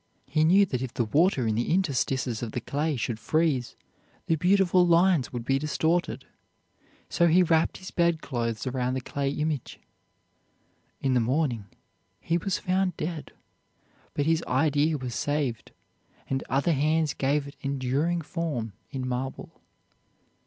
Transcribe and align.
He 0.25 0.43
knew 0.43 0.65
that 0.65 0.81
if 0.81 0.95
the 0.95 1.05
water 1.05 1.45
in 1.45 1.53
the 1.53 1.71
interstices 1.71 2.41
of 2.41 2.53
the 2.53 2.59
clay 2.59 2.95
should 2.95 3.19
freeze, 3.19 3.75
the 4.25 4.35
beautiful 4.35 4.83
lines 4.83 5.31
would 5.31 5.45
be 5.45 5.59
distorted. 5.59 6.25
So 7.07 7.27
he 7.27 7.43
wrapped 7.43 7.77
his 7.77 7.91
bedclothes 7.91 8.65
around 8.65 8.95
the 8.95 9.01
clay 9.01 9.29
image. 9.29 9.79
In 11.01 11.13
the 11.13 11.19
morning 11.19 11.67
he 12.19 12.39
was 12.39 12.57
found 12.57 12.97
dead, 12.97 13.31
but 14.15 14.25
his 14.25 14.41
idea 14.47 14.97
was 14.97 15.13
saved, 15.13 15.71
and 16.27 16.43
other 16.49 16.73
hands 16.73 17.13
gave 17.13 17.47
it 17.47 17.55
enduring 17.61 18.21
form 18.21 18.73
in 18.89 19.07
marble. 19.07 19.61